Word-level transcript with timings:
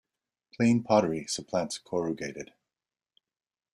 Plain 0.55 0.81
pottery 0.81 1.27
supplants 1.27 1.77
corrugated. 1.77 2.53